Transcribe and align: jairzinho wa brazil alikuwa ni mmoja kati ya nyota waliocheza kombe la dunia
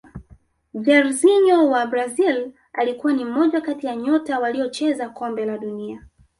jairzinho 0.73 1.69
wa 1.69 1.85
brazil 1.85 2.51
alikuwa 2.73 3.13
ni 3.13 3.25
mmoja 3.25 3.61
kati 3.61 3.87
ya 3.87 3.95
nyota 3.95 4.39
waliocheza 4.39 5.09
kombe 5.09 5.45
la 5.45 5.57
dunia 5.57 6.07